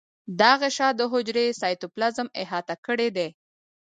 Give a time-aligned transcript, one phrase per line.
[0.39, 3.27] دا غشا د حجرې سایتوپلازم احاطه کړی دی.